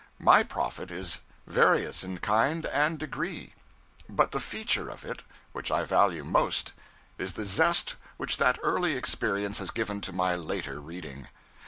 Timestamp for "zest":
7.45-7.97